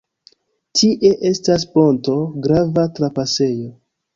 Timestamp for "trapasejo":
3.01-3.71